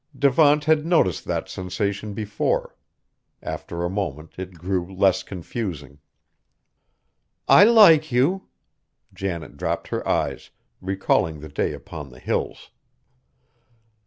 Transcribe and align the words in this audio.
Devant 0.17 0.63
had 0.63 0.83
noticed 0.83 1.25
that 1.25 1.47
sensation 1.47 2.15
before; 2.15 2.75
after 3.43 3.83
a 3.83 3.87
moment 3.91 4.33
it 4.35 4.55
grew 4.57 4.91
less 4.91 5.21
confusing. 5.21 5.99
"I 7.47 7.65
like 7.65 8.11
you." 8.11 8.47
Janet 9.13 9.57
dropped 9.57 9.89
her 9.89 10.07
eyes, 10.07 10.49
recalling 10.81 11.39
the 11.41 11.49
day 11.49 11.73
upon 11.73 12.09
the 12.09 12.17
Hills. 12.17 12.71